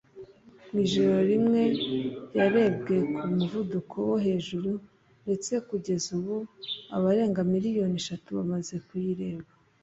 [0.71, 1.61] Mu ijoro rimwe
[2.37, 4.71] yarebwe ku muvuduko wo hejuru
[5.23, 6.37] ndetse kugeza ubu
[6.95, 9.49] abarenga miliyoni eshatu bamaze kuyireba